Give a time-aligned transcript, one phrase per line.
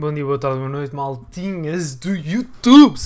[0.00, 2.96] Bom dia, boa tarde, boa noite, maltinhas do YouTube.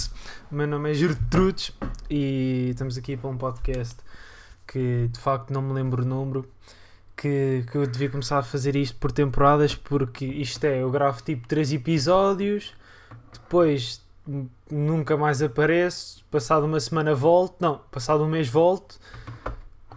[0.50, 1.72] O meu nome é Gertrudes
[2.10, 3.96] e estamos aqui para um podcast
[4.66, 6.46] que de facto não me lembro o número.
[7.16, 11.22] Que, que eu devia começar a fazer isto por temporadas, porque isto é, eu gravo
[11.22, 12.74] tipo 3 episódios,
[13.32, 14.02] depois
[14.70, 19.00] nunca mais apareço, passado uma semana volto, não, passado um mês volto,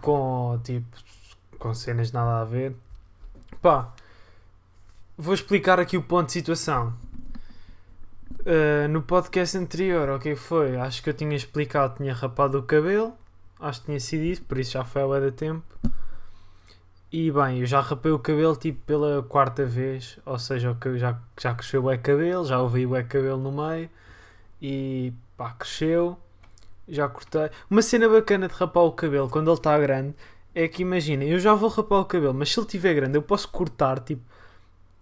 [0.00, 0.86] com tipo,
[1.58, 2.74] com cenas nada a ver.
[3.60, 3.92] Pá,
[5.16, 6.92] vou explicar aqui o ponto de situação.
[8.40, 10.76] Uh, no podcast anterior, o que foi?
[10.76, 13.12] Acho que eu tinha explicado, tinha rapado o cabelo,
[13.58, 15.64] acho que tinha sido isso, por isso já foi há de tempo.
[17.10, 21.54] E bem, eu já rapei o cabelo tipo pela quarta vez, ou seja, já, já
[21.54, 23.88] cresceu o cabelo, já ouvi o cabelo no meio
[24.60, 26.18] e pá, cresceu,
[26.88, 27.50] já cortei.
[27.70, 30.14] Uma cena bacana de rapar o cabelo quando ele está grande
[30.54, 33.22] é que imagina, eu já vou rapar o cabelo, mas se ele estiver grande eu
[33.22, 34.22] posso cortar, tipo,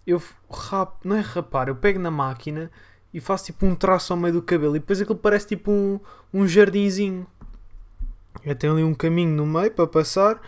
[0.07, 2.71] eu rapo, não é rapar, eu pego na máquina
[3.13, 6.01] e faço tipo um traço ao meio do cabelo e depois aquilo parece tipo um,
[6.33, 7.27] um jardinzinho.
[8.45, 10.41] Eu tenho ali um caminho no meio para passar,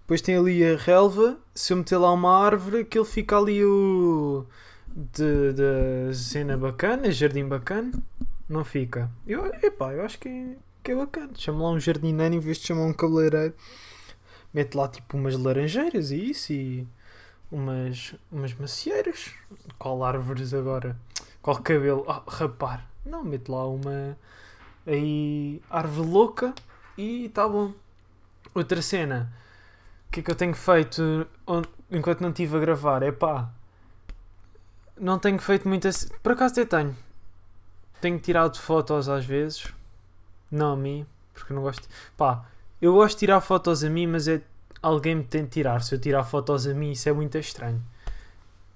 [0.00, 4.46] depois tem ali a relva, se eu meter lá uma árvore, aquilo fica ali o.
[4.94, 7.92] de, de cena bacana, jardim bacana,
[8.48, 9.10] não fica.
[9.26, 10.56] Eu, epá, eu acho que
[10.88, 11.30] que é bacana.
[11.34, 13.54] Chama lá um jardineiro em vez de chamar um cabeleireiro.
[14.54, 16.86] Mete lá tipo umas laranjeiras e isso e
[17.50, 19.30] umas, umas macieiras.
[19.78, 20.96] Qual árvores agora?
[21.42, 22.04] Qual cabelo?
[22.08, 22.86] Ah, rapar.
[23.04, 24.16] Não, mete lá uma
[24.86, 26.54] aí árvore louca
[26.96, 27.72] e tá bom.
[28.54, 29.32] Outra cena.
[30.08, 31.26] O que é que eu tenho feito
[31.90, 33.02] enquanto não estive a gravar?
[33.02, 33.50] É pá.
[34.98, 36.10] Não tenho feito muitas.
[36.22, 36.96] Por acaso até tenho.
[38.00, 39.72] Tenho tirado fotos às vezes.
[40.50, 41.86] Não a mim, porque não gosto.
[42.16, 42.46] Pá,
[42.80, 44.40] eu gosto de tirar fotos a mim, mas é
[44.82, 45.82] alguém me tem de tirar.
[45.82, 47.82] Se eu tirar fotos a mim, isso é muito estranho.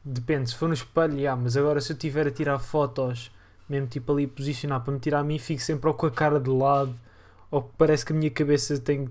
[0.04, 3.30] Depende, se for no espelho, já, mas agora se eu tiver a tirar fotos,
[3.68, 6.40] mesmo tipo ali posicionar para me tirar a mim, fico sempre ou com a cara
[6.40, 6.92] de lado,
[7.50, 9.06] ou parece que a minha cabeça tem.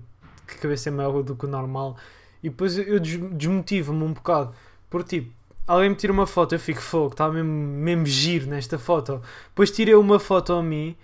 [0.46, 1.96] que a cabeça é maior do que o normal.
[2.42, 4.52] E depois eu eu des- desmotivo-me um bocado.
[4.90, 5.32] Por tipo,
[5.66, 9.22] alguém me tira uma foto, eu fico fogo, está mesmo, mesmo giro nesta foto.
[9.48, 10.94] Depois tirei uma foto a mim,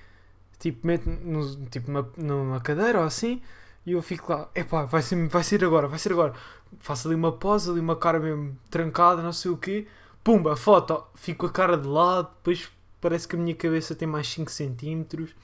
[0.59, 3.41] tipo, meto no, tipo numa cadeira ou assim,
[3.89, 6.35] e eu fico lá, epá, vai ser, vai ser agora, vai ser agora.
[6.79, 9.87] Faço ali uma pose, ali uma cara mesmo trancada, não sei o quê.
[10.23, 14.29] Pumba, foto, fico a cara de lado, depois parece que a minha cabeça tem mais
[14.29, 15.35] 5 centímetros.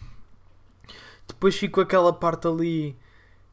[1.26, 2.94] Depois fico aquela parte ali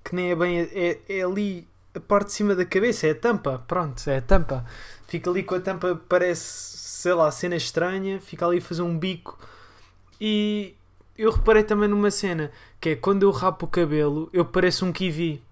[0.04, 0.60] que nem é bem.
[0.60, 1.66] É, é ali
[1.96, 3.64] a parte de cima da cabeça, é a tampa.
[3.66, 4.66] Pronto, é a tampa.
[5.08, 8.20] Fica ali com a tampa, parece, sei lá, cena estranha.
[8.20, 9.40] Fica ali a fazer um bico.
[10.20, 10.76] E
[11.22, 14.92] eu reparei também numa cena que é quando eu rapo o cabelo, eu pareço um
[14.92, 15.44] kiwi.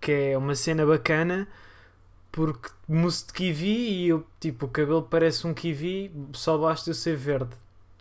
[0.00, 1.48] Que é uma cena bacana
[2.32, 6.94] porque mousse de kiwi e eu, tipo, o cabelo parece um kiwi, só basta eu
[6.94, 7.56] ser verde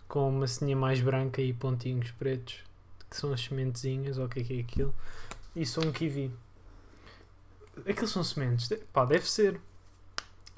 [0.08, 2.64] com uma ceninha mais branca e pontinhos pretos,
[3.10, 4.94] que são as sementezinhas, ou o que é que é aquilo,
[5.56, 6.32] e sou um kiwi.
[7.88, 9.60] Aquilo são sementes, pá, deve ser.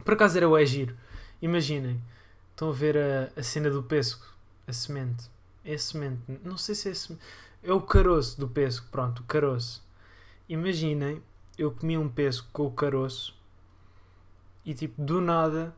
[0.04, 0.98] Por acaso era o é giro.
[1.42, 2.02] Imaginem,
[2.52, 4.26] estão a ver a, a cena do pêssego,
[4.68, 5.30] a semente.
[5.64, 7.24] É semente, não sei se é semente.
[7.64, 9.84] É o caroço do pêssego, pronto, o caroço.
[10.50, 11.22] Imaginem,
[11.58, 13.36] eu comia um pêssego com o caroço
[14.66, 15.76] e tipo, do nada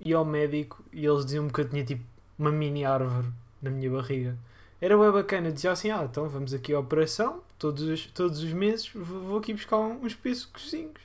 [0.00, 2.04] ia ao médico e eles diziam-me que eu tinha tipo
[2.38, 3.28] uma mini árvore
[3.60, 4.38] na minha barriga.
[4.80, 8.52] Era bem bacana, dizia assim, ah, então vamos aqui à operação, todos os, todos os
[8.52, 11.02] meses vou, aqui buscar uns pêssegozinhos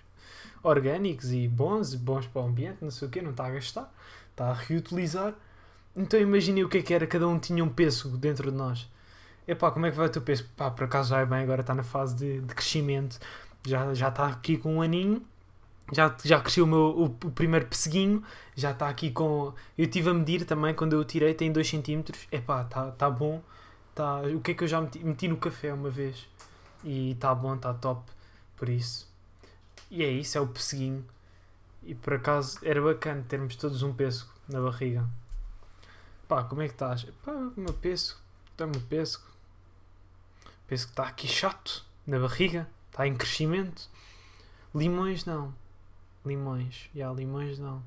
[0.63, 3.94] orgânicos e bons, bons para o ambiente, não sei o quê, não está a gastar,
[4.31, 5.35] está a reutilizar.
[5.95, 8.89] Então imaginei o que é que era, cada um tinha um pêssego dentro de nós.
[9.47, 10.50] Epá, como é que vai o teu pêssego?
[10.57, 13.19] Pá, por acaso já é bem, agora está na fase de, de crescimento,
[13.66, 15.22] já, já está aqui com um aninho,
[15.94, 18.23] já, já cresceu o, meu, o, o primeiro pesseguinho,
[18.56, 19.53] já está aqui com.
[19.78, 22.03] Eu estive a medir também quando eu tirei, tem 2 cm.
[22.31, 23.41] Epá, está tá bom.
[23.94, 25.00] Tá, o que é que eu já meti?
[25.03, 26.27] Meti no café uma vez
[26.83, 28.03] e está bom, está top.
[28.57, 29.07] Por isso.
[29.91, 31.06] E é isso, é o pesseguinho.
[31.83, 35.07] E por acaso era bacana termos todos um pêssego na barriga.
[36.27, 37.04] Pá, como é que estás?
[37.24, 38.19] Pá, meu pêssego,
[38.51, 39.25] está meu pêssego.
[40.45, 43.89] O pêssego está aqui chato na barriga, está em crescimento.
[44.74, 45.54] Limões não.
[46.25, 46.89] Limões.
[46.95, 47.83] Já, limões não.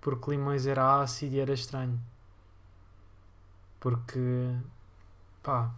[0.00, 2.00] Porque limões era ácido e era estranho.
[3.80, 4.54] Porque.
[5.42, 5.70] Pá.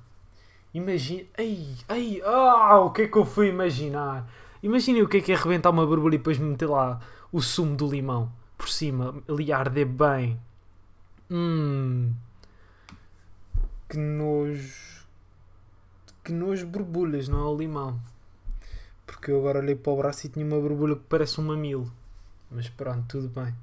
[0.74, 1.26] Imagina.
[1.38, 4.28] Ai, ai, ah, o que é que eu fui imaginar?
[4.62, 7.00] Imaginem o que é que é arrebentar uma borbulha e depois meter lá
[7.32, 10.40] o sumo do limão por cima, ali arder bem.
[11.32, 12.12] Hum.
[13.88, 15.06] Que nojo.
[16.22, 17.98] Que nojo borbulhas, não é o limão.
[19.06, 21.90] Porque eu agora olhei para o braço e tinha uma borbulha que parece um mamilo.
[22.50, 23.54] Mas pronto, tudo bem.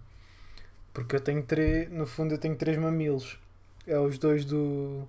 [0.92, 3.40] Porque eu tenho três, no fundo eu tenho três mamilos.
[3.86, 5.08] É os dois do,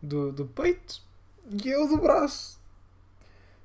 [0.00, 1.02] do, do peito
[1.50, 2.58] e é o do braço.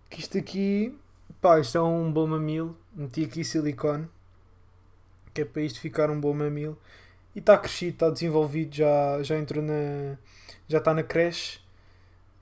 [0.09, 0.94] Que isto aqui,
[1.41, 2.77] pá, isto é um bom mamilo.
[2.94, 4.07] Meti aqui silicone,
[5.33, 6.77] que é para isto ficar um bom mamilo.
[7.37, 10.17] E está crescido, está desenvolvido, já, já entrou na.
[10.67, 11.59] já está na creche,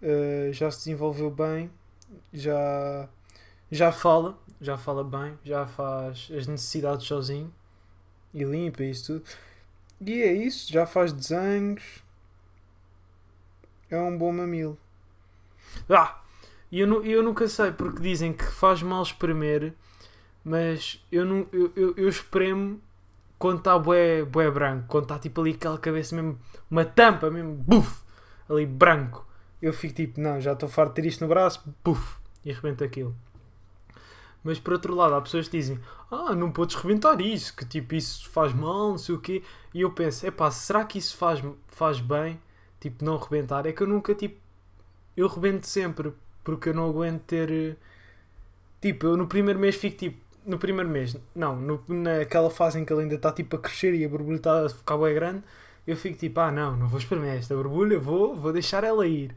[0.01, 1.69] uh, já se desenvolveu bem,
[2.31, 3.09] já,
[3.69, 7.53] já fala, já fala bem, já faz as necessidades sozinho
[8.33, 9.29] e limpa isso tudo.
[9.99, 12.01] E é isso, já faz desenhos.
[13.89, 14.77] É um bom mamilo.
[15.89, 16.21] Ah!
[16.71, 19.73] E eu, eu nunca sei, porque dizem que faz mal espremer,
[20.41, 22.79] mas eu, eu, eu, eu espremo
[23.37, 26.39] quando está bué, bué branco, quando está tipo ali aquela cabeça mesmo,
[26.69, 28.03] uma tampa mesmo, buf,
[28.49, 29.25] ali branco.
[29.61, 32.83] Eu fico tipo, não, já estou farto de ter isto no braço, buf, e arrebento
[32.83, 33.15] aquilo.
[34.43, 35.79] Mas por outro lado, há pessoas que dizem,
[36.11, 39.41] ah, não podes rebentar isso, que tipo, isso faz mal, não sei o quê.
[39.73, 42.39] E eu penso, epá, será que isso faz, faz bem?
[42.79, 43.65] Tipo, não rebentar?
[43.65, 44.39] É que eu nunca, tipo,
[45.17, 47.77] eu rebento sempre, porque eu não aguento ter.
[48.81, 52.85] Tipo, eu no primeiro mês fico tipo, no primeiro mês, não, no, naquela fase em
[52.85, 55.43] que ele ainda está tipo a crescer e a borbulha está a ficar bem grande,
[55.87, 59.35] eu fico tipo, ah não, não vou experimentar esta borbulha, vou, vou deixar ela ir.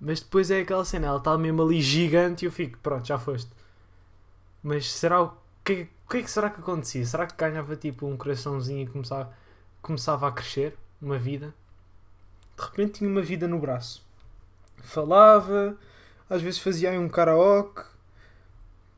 [0.00, 3.18] Mas depois é aquela cena, ela está mesmo ali gigante e eu fico, pronto, já
[3.18, 3.50] foste.
[4.62, 5.32] Mas será o
[5.64, 7.04] que, o que é que será que acontecia?
[7.06, 9.32] Será que ganhava tipo um coraçãozinho e começava,
[9.80, 10.76] começava a crescer?
[11.00, 11.54] Uma vida?
[12.56, 14.04] De repente tinha uma vida no braço.
[14.82, 15.76] Falava,
[16.28, 17.82] às vezes fazia aí um karaoke,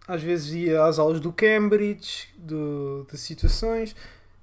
[0.07, 3.95] às vezes ia às aulas do Cambridge, do, de situações,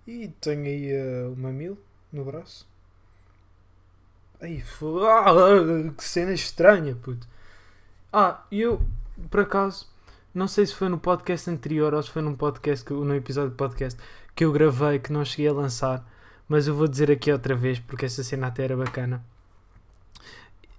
[0.06, 1.78] e tenho aí uh, o mamilo
[2.12, 2.68] no braço.
[4.42, 4.62] Aí,
[5.08, 7.28] ah, que cena estranha, puto.
[8.12, 8.82] Ah, eu,
[9.32, 9.88] por acaso,
[10.34, 13.56] não sei se foi no podcast anterior ou se foi num podcast, no episódio de
[13.56, 14.00] podcast
[14.36, 16.06] que eu gravei que não cheguei a lançar,
[16.48, 19.24] mas eu vou dizer aqui outra vez porque essa cena até era bacana.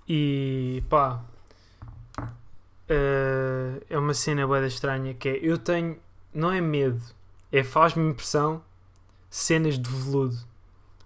[0.09, 1.25] E pá,
[2.91, 5.99] uh, é uma cena bem estranha que é eu tenho,
[6.33, 7.03] não é medo,
[7.53, 8.63] é faz-me impressão
[9.31, 10.37] cenas de veludo.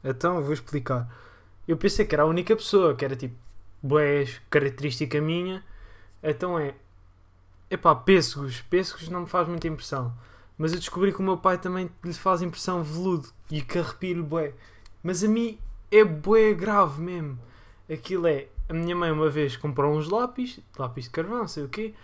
[0.02, 1.08] Então vou explicar.
[1.66, 3.34] Eu pensei que era a única pessoa que era tipo,
[3.82, 5.62] boé, característica minha.
[6.22, 6.74] Então é
[7.70, 8.62] Epá, pêssegos.
[8.62, 10.14] Pêssegos não me faz muita impressão.
[10.56, 14.22] Mas eu descobri que o meu pai também lhe faz impressão veludo e que arrepio-lhe
[14.22, 14.54] bué.
[15.02, 15.58] Mas a mim
[15.90, 17.38] é bué grave mesmo.
[17.90, 18.48] Aquilo é...
[18.68, 21.94] A minha mãe uma vez comprou uns lápis, lápis de carvão, sei o quê,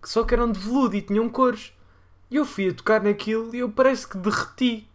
[0.00, 1.72] que só que eram de veludo e tinham cores.
[2.30, 4.88] E eu fui a tocar naquilo e eu parece que derreti.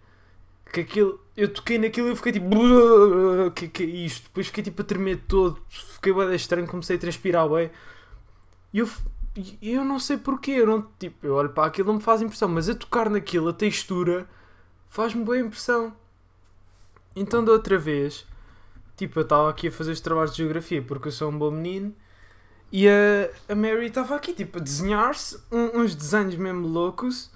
[0.72, 1.20] Que aquilo...
[1.36, 2.50] Eu toquei naquilo e eu fiquei tipo...
[3.56, 4.24] Que, que é isto?
[4.24, 5.62] Depois fiquei tipo a tremer todo.
[5.70, 7.72] Fiquei bué estranho, comecei a transpirar bué.
[8.74, 8.88] E eu
[9.62, 12.48] eu não sei porquê, eu não, tipo, eu olho para aquilo não me faz impressão,
[12.48, 14.30] mas a tocar naquilo, a textura,
[14.88, 15.96] faz-me boa impressão.
[17.16, 18.28] Então da outra vez,
[18.96, 21.52] tipo, eu estava aqui a fazer os trabalhos de geografia porque eu sou um bom
[21.52, 21.94] menino
[22.72, 27.32] e a, a Mary estava aqui, tipo, a desenhar-se um, uns desenhos mesmo loucos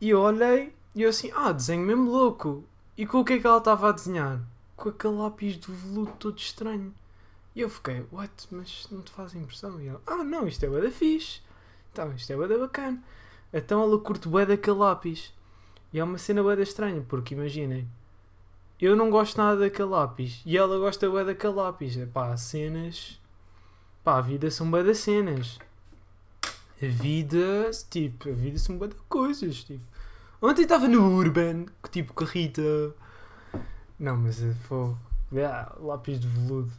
[0.00, 2.64] e eu olhei e eu assim, ah, desenho mesmo louco.
[2.96, 4.40] E com o que é que ela estava a desenhar?
[4.76, 6.92] Com aquele lápis de veludo todo estranho.
[7.54, 8.30] E eu fiquei, what?
[8.50, 9.80] Mas não te faz impressão?
[9.80, 11.40] E ela, ah não, isto é da fixe.
[11.92, 13.02] Então, isto é da bacana.
[13.52, 15.32] Então ela curte bué daquele lápis.
[15.92, 17.88] E é uma cena bué da estranha, porque imaginem,
[18.86, 20.40] eu não gosto nada daquele lápis.
[20.46, 21.96] E ela gosta bué daquele lápis.
[21.96, 23.20] É pá, cenas...
[24.04, 25.58] Pá, a vida são bué das cenas.
[26.80, 29.84] A vida, tipo, a vida são bué de coisas, tipo.
[30.40, 32.62] Ontem estava no Urban, tipo, com a Rita.
[33.98, 34.94] Não, mas foi...
[35.44, 36.70] Ah, lápis de veludo.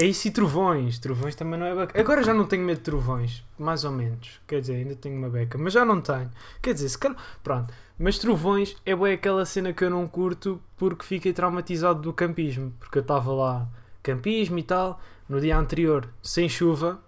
[0.00, 0.98] É isso e trovões.
[0.98, 2.02] Trovões também não é bacana.
[2.02, 4.40] Agora já não tenho medo de trovões, mais ou menos.
[4.46, 6.30] Quer dizer, ainda tenho uma beca, mas já não tenho.
[6.62, 7.18] Quer dizer, se calhar.
[7.42, 7.72] Pronto.
[7.98, 12.72] Mas trovões é bem aquela cena que eu não curto porque fiquei traumatizado do campismo.
[12.80, 13.68] Porque eu estava lá,
[14.02, 15.00] campismo e tal.
[15.28, 16.98] No dia anterior, sem chuva,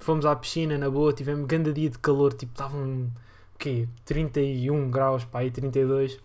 [0.00, 3.10] fomos à piscina na boa, tivemos um grande dia de calor, tipo, estavam.
[3.54, 3.88] o quê?
[4.04, 6.18] 31 graus, pá, aí 32.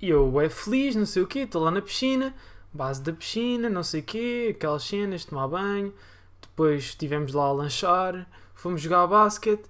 [0.00, 2.34] E eu é feliz, não sei o quê, estou lá na piscina
[2.76, 5.92] base da piscina, não sei o quê, aquelas cenas, tomar banho.
[6.40, 9.64] Depois estivemos lá a lanchar, fomos jogar basquete,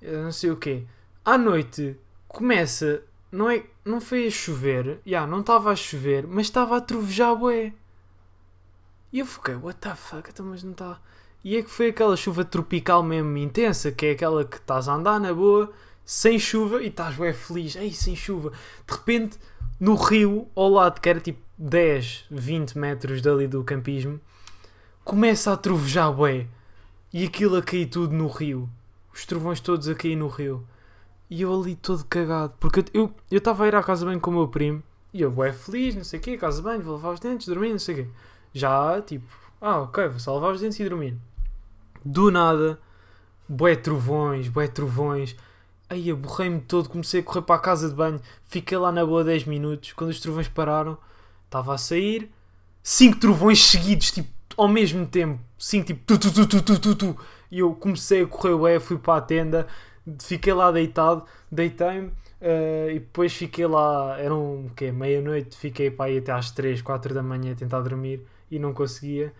[0.00, 0.84] eh, não sei o quê.
[1.24, 6.46] À noite começa, não é, não foi a chover, já, não estava a chover, mas
[6.46, 7.72] estava a trovejar bué.
[9.12, 11.00] E eu fiquei, what the fuck, então, mas não está...
[11.42, 14.94] E é que foi aquela chuva tropical mesmo intensa, que é aquela que estás a
[14.94, 15.72] andar na boa,
[16.04, 18.52] sem chuva, e estás bué feliz, ei, sem chuva.
[18.86, 19.38] De repente,
[19.80, 24.20] no rio, ao lado, que era tipo 10, 20 metros dali do campismo,
[25.04, 26.46] começa a trovejar bué.
[27.12, 28.68] E aquilo a cair tudo no rio.
[29.14, 30.66] Os trovões todos a cair no rio.
[31.30, 32.54] E eu ali todo cagado.
[32.60, 34.82] Porque eu estava a ir à casa bem com o meu primo.
[35.12, 37.70] E eu, bué feliz, não sei o quê, casa banho, vou lavar os dentes, dormir,
[37.70, 38.10] não sei o quê.
[38.52, 39.26] Já, tipo,
[39.60, 41.16] ah, ok, vou só lavar os dentes e dormir.
[42.04, 42.78] Do nada,
[43.48, 45.34] bué trovões, bué trovões.
[45.90, 49.24] Aí aborrei-me todo, comecei a correr para a casa de banho, fiquei lá na boa
[49.24, 49.92] 10 minutos.
[49.92, 50.98] Quando os trovões pararam,
[51.46, 52.30] estava a sair,
[52.82, 56.94] cinco trovões seguidos, tipo, ao mesmo tempo, cinco, tipo, tu, tu, tu, tu, tu, tu,
[56.94, 57.16] tu.
[57.50, 59.66] E eu comecei a correr, ué, fui para a tenda,
[60.20, 62.12] fiquei lá deitado, deitei-me.
[62.40, 64.92] Uh, e depois fiquei lá, eram o quê?
[64.92, 68.72] Meia-noite, fiquei para aí até às 3, 4 da manhã a tentar dormir e não
[68.72, 69.32] conseguia.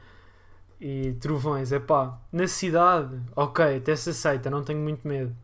[0.81, 5.35] E trovões, é pá, na cidade, ok, até se aceita, não tenho muito medo,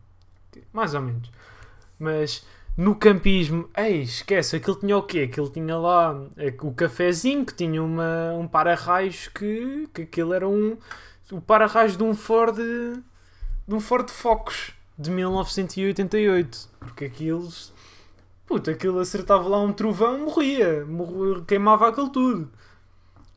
[0.73, 1.31] mais ou menos.
[1.99, 2.45] Mas
[2.77, 5.29] no campismo, ei, esquece, aquilo tinha o quê?
[5.31, 10.47] Aquilo tinha lá é, o cafezinho que tinha uma, um para-raios que, que aquilo era
[10.47, 10.77] um.
[11.31, 12.57] O para-raios de um Ford.
[12.57, 16.69] de um Ford Focus de 1988.
[16.79, 17.47] Porque aquilo.
[18.45, 20.85] Puta, aquilo acertava lá um trovão, morria.
[20.85, 22.51] morria queimava aquilo tudo.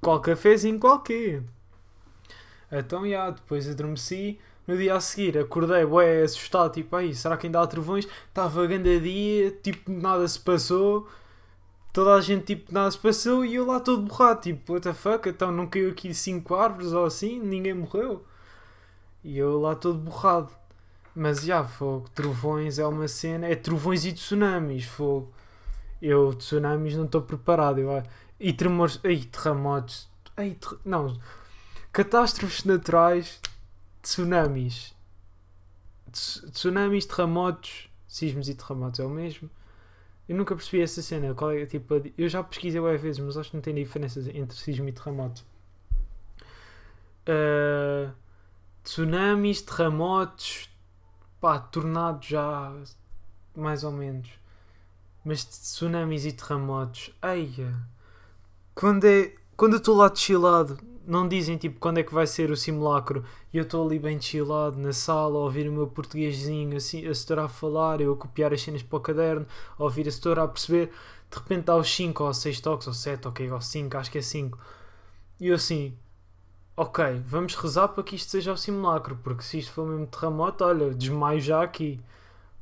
[0.01, 1.43] Qual cafezinho qualquer.
[2.73, 4.39] Então, já, depois adormeci.
[4.69, 8.07] No dia a seguir, acordei, bué, assustado, tipo, aí, será que ainda há trovões?
[8.29, 11.09] Estava grande dia, tipo, nada se passou.
[11.91, 14.93] Toda a gente, tipo, nada se passou e eu lá todo borrado, tipo, what the
[14.93, 15.27] fuck?
[15.27, 18.23] Então não caiu aqui cinco árvores ou assim, ninguém morreu.
[19.25, 20.53] E eu lá todo borrado.
[21.15, 25.33] Mas já, fogo, trovões é uma cena, é trovões e tsunamis, fogo.
[26.01, 27.81] Eu, tsunamis, não estou preparado.
[27.81, 28.03] Eu,
[28.39, 30.79] e tremores, ai, terremotos, ai, ter...
[30.85, 31.19] não,
[31.91, 33.41] catástrofes naturais,
[34.09, 34.95] tsunamis.
[36.11, 39.51] Tsunamis, terremotos, sismos e terremotos é o mesmo.
[40.27, 41.35] Eu nunca percebi essa cena.
[41.35, 44.57] Qual é, tipo, eu já pesquisei várias vezes, mas acho que não tem diferenças entre
[44.57, 45.45] sismo e terremoto.
[47.29, 48.11] Uh,
[48.83, 50.71] tsunamis, terremotos,
[51.39, 52.75] pá, tornados já
[53.55, 54.31] mais ou menos.
[55.23, 57.75] Mas tsunamis e terremotos, eia,
[58.75, 59.35] quando é.
[59.57, 63.25] Quando eu estou lá chilado, não dizem tipo quando é que vai ser o simulacro
[63.53, 67.15] e eu estou ali bem chillado na sala a ouvir o meu portuguesinho assim, a
[67.15, 69.47] setora a falar, eu a copiar as cenas para o caderno,
[69.79, 70.93] a ouvir a setora a perceber,
[71.31, 74.19] de repente dá os 5 ou 6 toques, ou 7, ok, ou 5, acho que
[74.19, 74.59] é 5.
[75.41, 75.97] E eu assim,
[76.77, 80.65] ok, vamos rezar para que isto seja o simulacro, porque se isto for mesmo terremoto,
[80.65, 82.01] olha, desmaio já aqui.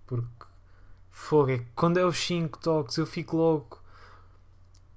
[0.07, 0.29] Porque
[1.11, 3.83] fogo, é que quando é os 5 toques eu fico louco.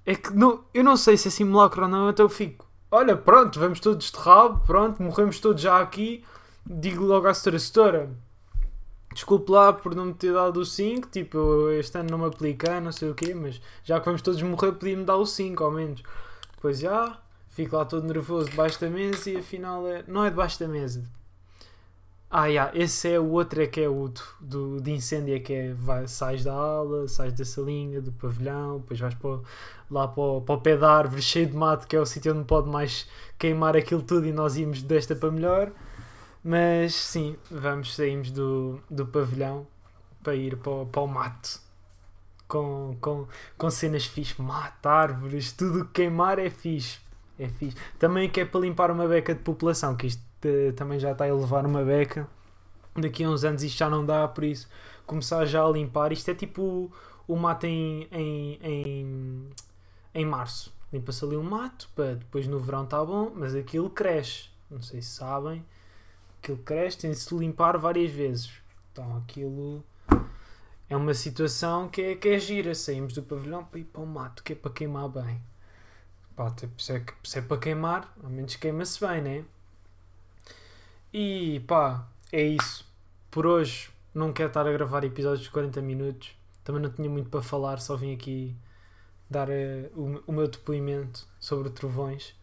[0.06, 3.16] É que não, eu não sei se é simulacro ou não, então eu fico olha,
[3.16, 6.24] pronto, vamos todos de rabo, pronto, morremos todos já aqui.
[6.66, 8.10] Digo logo à setora,
[9.12, 12.80] desculpe lá por não me ter dado o 5, tipo, este ano não me aplica,
[12.80, 15.70] não sei o quê, mas já que vamos todos morrer, podia-me dar o 5 ao
[15.70, 16.02] menos.
[16.54, 17.18] Depois já,
[17.50, 21.02] fico lá todo nervoso debaixo da mesa e afinal é, não é debaixo da mesa,
[22.32, 24.08] ah, yeah, esse é o outro, é que é o
[24.40, 28.78] do, de incêndio, é que é vai, sais da aula, sais da salinha, do pavilhão,
[28.78, 29.40] depois vais para,
[29.90, 32.32] lá para o, para o pé da árvore cheio de mato, que é o sítio
[32.32, 35.72] onde pode mais queimar aquilo tudo e nós íamos desta para melhor.
[36.42, 39.66] Mas sim, vamos, saímos do, do pavilhão
[40.22, 41.60] para ir para, para o mato.
[42.46, 43.26] Com, com,
[43.58, 46.98] com cenas fixe, mato, árvores, tudo que queimar é fixe.
[47.40, 47.76] É fixe.
[47.98, 50.22] Também que é para limpar uma beca de população, que isto
[50.76, 52.28] também já está a levar uma beca.
[52.94, 54.68] Daqui a uns anos isto já não dá, por isso
[55.06, 56.12] começar já a limpar.
[56.12, 56.92] Isto é tipo
[57.26, 59.50] o mato em, em, em,
[60.14, 60.70] em março.
[60.92, 64.50] Limpa-se ali um mato, para depois no verão está bom, mas aquilo cresce.
[64.70, 65.64] Não sei se sabem.
[66.42, 68.50] Aquilo cresce, tem de se limpar várias vezes.
[68.92, 69.82] Então aquilo
[70.88, 72.74] é uma situação que é, que é gira.
[72.74, 75.40] Saímos do pavilhão para ir para o mato, que é para queimar bem.
[76.40, 79.44] Pá, se é, se é para queimar, ao menos queima-se bem, né?
[81.12, 82.90] E pá, é isso.
[83.30, 86.34] Por hoje não quero estar a gravar episódios de 40 minutos.
[86.64, 88.56] Também não tinha muito para falar, só vim aqui
[89.28, 89.52] dar uh,
[89.94, 92.34] o, o, meu depoimento sobre trovões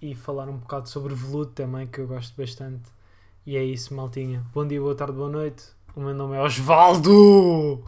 [0.00, 2.88] e falar um bocado sobre veludo também, que eu gosto bastante.
[3.44, 4.46] E é isso, maltinha.
[4.54, 5.64] Bom dia, boa tarde, boa noite.
[5.96, 7.82] O meu nome é Osvaldo!